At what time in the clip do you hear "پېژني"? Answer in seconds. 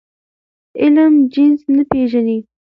1.89-2.37